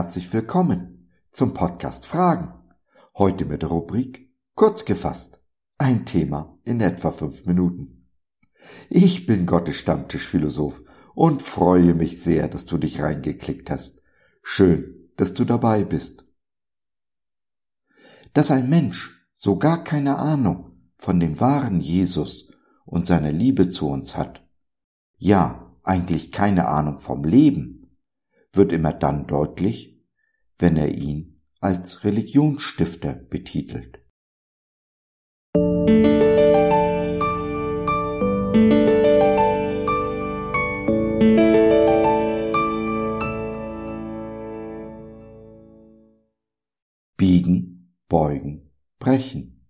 [0.00, 2.54] herzlich willkommen zum Podcast Fragen.
[3.18, 5.42] Heute mit der Rubrik Kurz gefasst.
[5.76, 8.08] Ein Thema in etwa fünf Minuten.
[8.88, 10.82] Ich bin Gottes Stammtischphilosoph
[11.14, 14.00] und freue mich sehr, dass du dich reingeklickt hast.
[14.42, 16.24] Schön, dass du dabei bist.
[18.32, 22.50] Dass ein Mensch so gar keine Ahnung von dem wahren Jesus
[22.86, 24.48] und seiner Liebe zu uns hat,
[25.18, 27.79] ja, eigentlich keine Ahnung vom Leben,
[28.52, 30.00] wird immer dann deutlich,
[30.58, 33.98] wenn er ihn als Religionsstifter betitelt.
[47.16, 49.66] Biegen, beugen, brechen.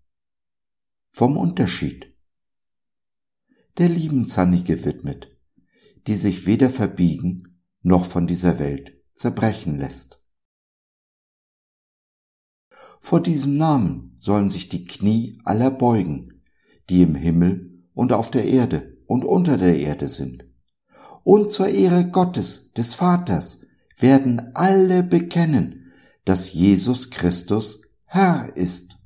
[1.10, 2.14] Vom Unterschied.
[3.78, 5.36] Der lieben Zanni gewidmet,
[6.06, 7.49] die sich weder verbiegen
[7.82, 10.22] noch von dieser Welt zerbrechen lässt.
[13.00, 16.42] Vor diesem Namen sollen sich die Knie aller beugen,
[16.88, 20.44] die im Himmel und auf der Erde und unter der Erde sind.
[21.24, 25.92] Und zur Ehre Gottes, des Vaters, werden alle bekennen,
[26.24, 28.96] dass Jesus Christus Herr ist.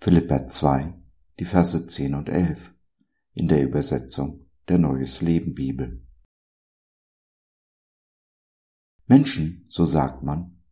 [0.00, 0.94] Philippa 2,
[1.38, 2.74] die Verse 10 und 11
[3.32, 6.03] in der Übersetzung der Neues Leben Bibel.
[9.06, 10.62] Menschen, so sagt man,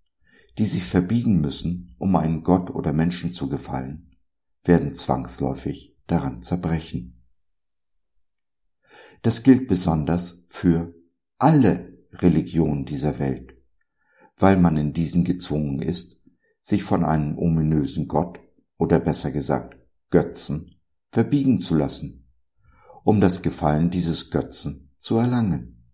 [0.58, 4.16] die sich verbiegen müssen, um einen Gott oder Menschen zu gefallen,
[4.64, 7.22] werden zwangsläufig daran zerbrechen.
[9.22, 10.94] Das gilt besonders für
[11.38, 13.54] alle Religionen dieser Welt,
[14.36, 16.22] weil man in diesen gezwungen ist,
[16.60, 18.38] sich von einem ominösen Gott
[18.76, 19.76] oder besser gesagt
[20.10, 20.76] Götzen
[21.10, 22.28] verbiegen zu lassen,
[23.04, 25.84] um das Gefallen dieses Götzen zu erlangen.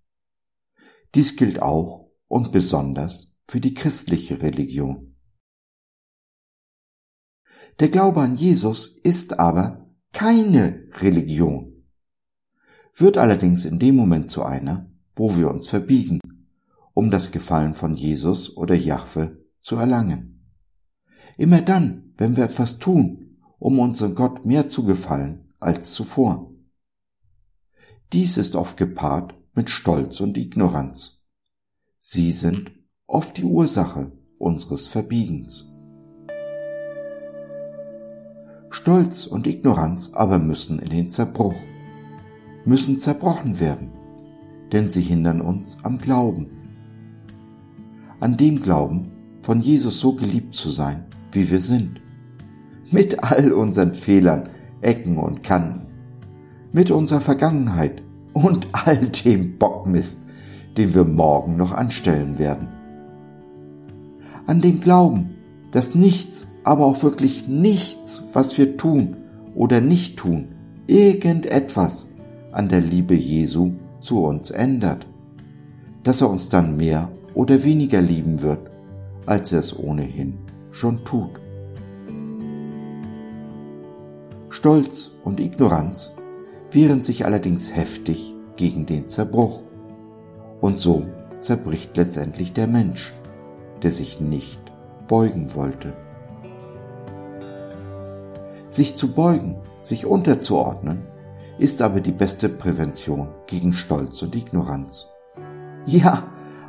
[1.15, 5.17] Dies gilt auch und besonders für die christliche Religion.
[7.81, 11.85] Der Glaube an Jesus ist aber keine Religion,
[12.95, 16.21] wird allerdings in dem Moment zu einer, wo wir uns verbiegen,
[16.95, 20.53] um das Gefallen von Jesus oder Jahwe zu erlangen.
[21.37, 26.53] Immer dann, wenn wir etwas tun, um unserem Gott mehr zu gefallen als zuvor.
[28.13, 31.18] Dies ist oft gepaart mit Stolz und Ignoranz.
[32.01, 32.71] Sie sind
[33.09, 35.69] oft die Ursache unseres Verbiegens.
[38.71, 41.57] Stolz und Ignoranz aber müssen in den Zerbruch,
[42.65, 43.91] müssen zerbrochen werden,
[44.71, 46.47] denn sie hindern uns am Glauben.
[48.21, 49.11] An dem Glauben,
[49.43, 52.01] von Jesus so geliebt zu sein, wie wir sind.
[52.93, 54.51] Mit all unseren Fehlern,
[54.83, 55.89] Ecken und Kanten.
[56.71, 58.05] Mit unserer Vergangenheit
[58.35, 60.28] und all dem Bockmist,
[60.77, 62.69] den wir morgen noch anstellen werden.
[64.47, 65.31] An dem Glauben,
[65.71, 69.17] dass nichts, aber auch wirklich nichts, was wir tun
[69.55, 70.49] oder nicht tun,
[70.87, 72.13] irgendetwas
[72.53, 75.07] an der Liebe Jesu zu uns ändert,
[76.03, 78.71] dass er uns dann mehr oder weniger lieben wird,
[79.27, 80.39] als er es ohnehin
[80.71, 81.31] schon tut.
[84.49, 86.15] Stolz und Ignoranz
[86.73, 89.63] wehren sich allerdings heftig gegen den Zerbruch.
[90.61, 91.07] Und so
[91.41, 93.13] zerbricht letztendlich der Mensch,
[93.83, 94.61] der sich nicht
[95.07, 95.93] beugen wollte.
[98.69, 101.03] Sich zu beugen, sich unterzuordnen,
[101.59, 105.07] ist aber die beste Prävention gegen Stolz und Ignoranz.
[105.87, 106.25] Ja,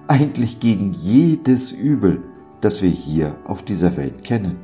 [0.08, 2.24] eigentlich gegen jedes Übel,
[2.62, 4.58] das wir hier auf dieser Welt kennen.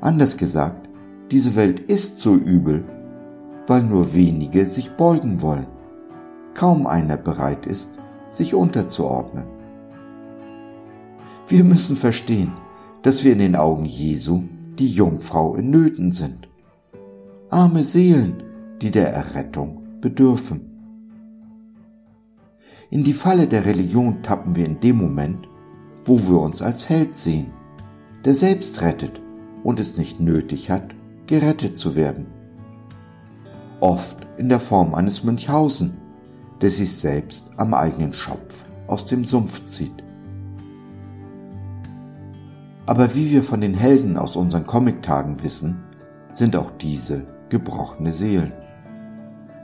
[0.00, 0.88] Anders gesagt,
[1.30, 2.84] diese Welt ist so übel,
[3.66, 5.66] weil nur wenige sich beugen wollen
[6.54, 7.90] kaum einer bereit ist,
[8.28, 9.46] sich unterzuordnen.
[11.48, 12.52] Wir müssen verstehen,
[13.02, 14.44] dass wir in den Augen Jesu
[14.78, 16.48] die Jungfrau in Nöten sind.
[17.50, 18.42] Arme Seelen,
[18.80, 20.70] die der Errettung bedürfen.
[22.90, 25.48] In die Falle der Religion tappen wir in dem Moment,
[26.04, 27.52] wo wir uns als Held sehen,
[28.24, 29.20] der selbst rettet
[29.62, 30.94] und es nicht nötig hat,
[31.26, 32.26] gerettet zu werden.
[33.80, 35.99] Oft in der Form eines Münchhausen,
[36.60, 40.02] der sich selbst am eigenen Schopf aus dem Sumpf zieht.
[42.86, 45.84] Aber wie wir von den Helden aus unseren Comictagen wissen,
[46.30, 48.52] sind auch diese gebrochene Seelen.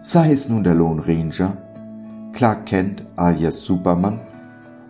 [0.01, 1.57] Sei es nun der Lone Ranger,
[2.33, 4.21] Clark Kent alias Superman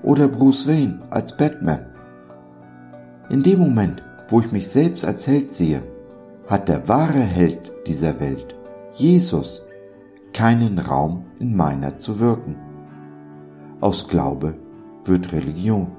[0.02, 1.86] oder Bruce Wayne als Batman.
[3.30, 5.82] In dem Moment, wo ich mich selbst als Held sehe,
[6.46, 8.54] hat der wahre Held dieser Welt,
[8.92, 9.65] Jesus,
[10.36, 12.56] keinen Raum in meiner zu wirken.
[13.80, 14.58] Aus Glaube
[15.02, 15.92] wird Religion.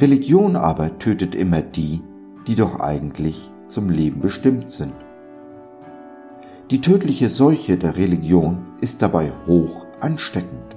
[0.00, 2.02] Religion aber tötet immer die,
[2.48, 4.94] die doch eigentlich zum Leben bestimmt sind.
[6.72, 10.74] Die tödliche Seuche der Religion ist dabei hoch ansteckend.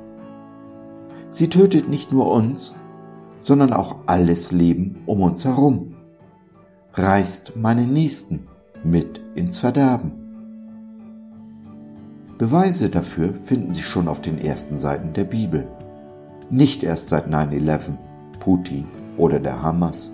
[1.31, 2.75] Sie tötet nicht nur uns,
[3.39, 5.95] sondern auch alles Leben um uns herum,
[6.93, 8.47] reißt meinen Nächsten
[8.83, 10.20] mit ins Verderben.
[12.41, 15.67] Beweise dafür finden sich schon auf den ersten Seiten der Bibel.
[16.49, 17.99] Nicht erst seit 9-11,
[18.39, 20.13] Putin oder der Hamas.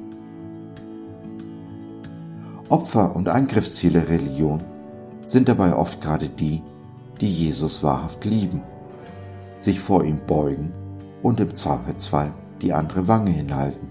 [2.68, 4.62] Opfer und Angriffsziele Religion
[5.24, 6.62] sind dabei oft gerade die,
[7.22, 8.62] die Jesus wahrhaft lieben,
[9.56, 10.74] sich vor ihm beugen
[11.24, 13.88] und im Zweifelsfall die andere Wange hinhalten.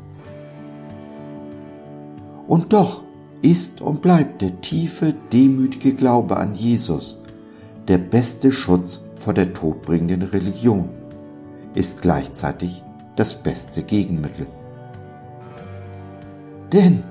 [2.47, 3.03] Und doch
[3.41, 7.23] ist und bleibt der tiefe, demütige Glaube an Jesus
[7.89, 10.89] der beste Schutz vor der todbringenden Religion,
[11.75, 12.83] ist gleichzeitig
[13.17, 14.47] das beste Gegenmittel.
[16.73, 17.03] Denn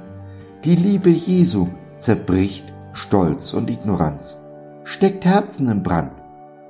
[0.64, 1.68] die Liebe Jesu
[1.98, 4.42] zerbricht Stolz und Ignoranz,
[4.84, 6.14] steckt Herzen in Brand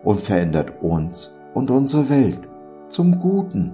[0.04, 2.40] und verändert uns und unsere Welt
[2.90, 3.74] zum Guten,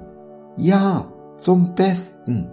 [0.57, 1.07] ja,
[1.37, 2.51] zum Besten.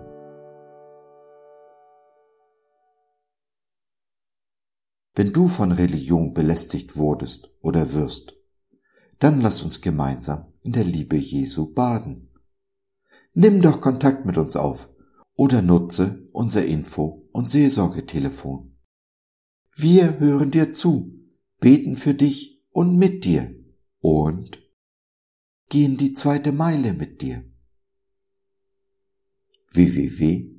[5.19, 8.37] Wenn du von Religion belästigt wurdest oder wirst,
[9.19, 12.29] dann lass uns gemeinsam in der Liebe Jesu baden.
[13.35, 14.88] Nimm doch Kontakt mit uns auf
[15.35, 18.76] oder nutze unser Info- und Seelsorgetelefon.
[19.75, 21.19] Wir hören dir zu,
[21.59, 23.53] beten für dich und mit dir
[23.99, 24.62] und
[25.69, 27.43] gehen die zweite Meile mit dir.
[29.73, 30.59] www.gott.biz